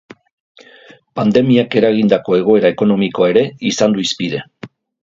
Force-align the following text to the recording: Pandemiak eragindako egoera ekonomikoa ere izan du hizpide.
Pandemiak 1.19 1.77
eragindako 1.83 2.39
egoera 2.41 2.75
ekonomikoa 2.77 3.31
ere 3.37 3.49
izan 3.75 3.97
du 3.99 4.07
hizpide. 4.09 4.47